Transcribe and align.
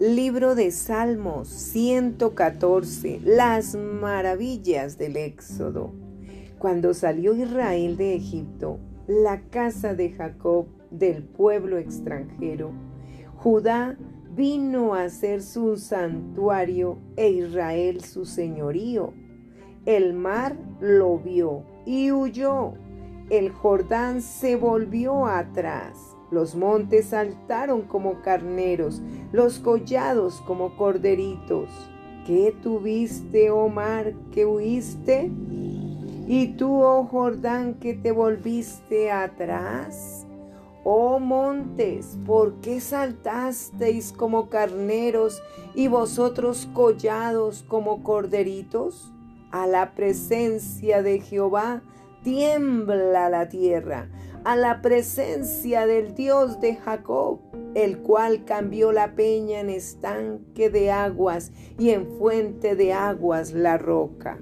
Libro 0.00 0.54
de 0.54 0.70
Salmos 0.70 1.48
114. 1.48 3.20
Las 3.22 3.74
maravillas 3.74 4.96
del 4.96 5.18
Éxodo. 5.18 5.92
Cuando 6.58 6.94
salió 6.94 7.34
Israel 7.34 7.98
de 7.98 8.14
Egipto, 8.14 8.78
la 9.06 9.42
casa 9.50 9.92
de 9.92 10.12
Jacob 10.12 10.68
del 10.90 11.22
pueblo 11.22 11.76
extranjero, 11.76 12.72
Judá 13.36 13.98
vino 14.34 14.94
a 14.94 15.10
ser 15.10 15.42
su 15.42 15.76
santuario 15.76 16.96
e 17.16 17.28
Israel 17.28 18.02
su 18.02 18.24
señorío. 18.24 19.12
El 19.84 20.14
mar 20.14 20.56
lo 20.80 21.18
vio 21.18 21.64
y 21.84 22.10
huyó. 22.10 22.72
El 23.28 23.50
Jordán 23.50 24.22
se 24.22 24.56
volvió 24.56 25.26
atrás 25.26 26.16
los 26.30 26.54
montes 26.54 27.06
saltaron 27.06 27.82
como 27.82 28.22
carneros, 28.22 29.02
los 29.32 29.58
collados 29.58 30.40
como 30.46 30.76
corderitos. 30.76 31.68
¿Qué 32.26 32.54
tuviste, 32.62 33.50
oh 33.50 33.68
mar, 33.68 34.12
que 34.32 34.46
huiste? 34.46 35.30
¿Y 36.28 36.54
tú, 36.56 36.82
oh 36.82 37.04
Jordán, 37.04 37.74
que 37.74 37.94
te 37.94 38.12
volviste 38.12 39.10
atrás? 39.10 40.26
Oh 40.84 41.18
montes, 41.18 42.16
¿por 42.24 42.60
qué 42.60 42.80
saltasteis 42.80 44.12
como 44.12 44.48
carneros 44.48 45.42
y 45.74 45.88
vosotros 45.88 46.68
collados 46.72 47.64
como 47.68 48.02
corderitos? 48.02 49.12
A 49.50 49.66
la 49.66 49.94
presencia 49.94 51.02
de 51.02 51.20
Jehová 51.20 51.82
tiembla 52.22 53.28
la 53.28 53.48
tierra 53.48 54.08
a 54.44 54.56
la 54.56 54.80
presencia 54.82 55.86
del 55.86 56.14
Dios 56.14 56.60
de 56.60 56.76
Jacob, 56.76 57.40
el 57.74 57.98
cual 57.98 58.44
cambió 58.44 58.92
la 58.92 59.14
peña 59.14 59.60
en 59.60 59.70
estanque 59.70 60.70
de 60.70 60.90
aguas 60.90 61.52
y 61.78 61.90
en 61.90 62.06
fuente 62.18 62.76
de 62.76 62.92
aguas 62.92 63.52
la 63.52 63.78
roca. 63.78 64.38